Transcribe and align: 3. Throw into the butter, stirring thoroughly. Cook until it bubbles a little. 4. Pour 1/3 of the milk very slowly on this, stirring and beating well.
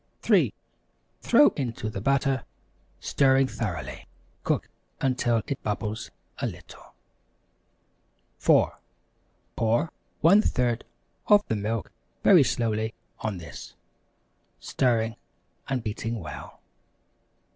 3. 0.23 0.51
Throw 1.21 1.49
into 1.49 1.87
the 1.87 2.01
butter, 2.01 2.43
stirring 2.99 3.45
thoroughly. 3.45 4.07
Cook 4.43 4.67
until 4.99 5.43
it 5.45 5.61
bubbles 5.61 6.09
a 6.39 6.47
little. 6.47 6.95
4. 8.39 8.79
Pour 9.55 9.91
1/3 10.23 10.81
of 11.27 11.47
the 11.49 11.55
milk 11.55 11.91
very 12.23 12.43
slowly 12.43 12.95
on 13.19 13.37
this, 13.37 13.75
stirring 14.59 15.17
and 15.69 15.83
beating 15.83 16.19
well. 16.19 16.61